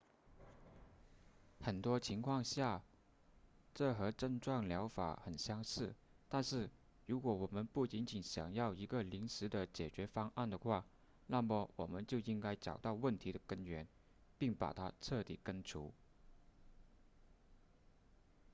[1.59, 2.81] 很多情况下
[3.75, 5.93] 这和症状疗法很相似
[6.27, 6.67] 但是
[7.05, 10.87] 如果我们不仅仅想要一个临时的解决方案的话
[11.27, 13.87] 那么我们就应该找到问题的根源
[14.39, 15.93] 并把它彻底根除